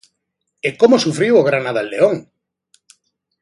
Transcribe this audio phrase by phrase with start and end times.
[0.67, 2.17] E como sufriu o Granada en León!